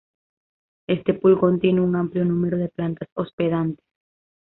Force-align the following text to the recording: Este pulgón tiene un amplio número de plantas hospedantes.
Este 0.87 1.13
pulgón 1.13 1.59
tiene 1.59 1.79
un 1.79 1.95
amplio 1.95 2.25
número 2.25 2.57
de 2.57 2.69
plantas 2.69 3.07
hospedantes. 3.13 3.85